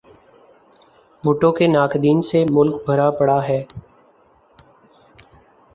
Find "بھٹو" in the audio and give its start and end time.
1.23-1.49